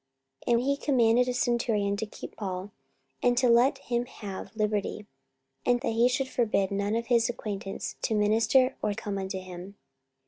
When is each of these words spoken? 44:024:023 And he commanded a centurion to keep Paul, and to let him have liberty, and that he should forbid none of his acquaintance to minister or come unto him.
44:024:023 0.47 0.51
And 0.55 0.61
he 0.65 0.77
commanded 0.77 1.27
a 1.27 1.33
centurion 1.35 1.95
to 1.97 2.05
keep 2.07 2.35
Paul, 2.35 2.71
and 3.21 3.37
to 3.37 3.47
let 3.47 3.77
him 3.77 4.07
have 4.07 4.55
liberty, 4.55 5.05
and 5.63 5.79
that 5.81 5.91
he 5.91 6.09
should 6.09 6.27
forbid 6.27 6.71
none 6.71 6.95
of 6.95 7.05
his 7.05 7.29
acquaintance 7.29 7.97
to 8.01 8.15
minister 8.15 8.75
or 8.81 8.95
come 8.95 9.19
unto 9.19 9.37
him. 9.39 9.75